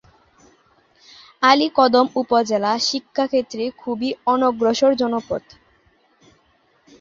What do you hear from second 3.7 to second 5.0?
খুবই অনগ্রসর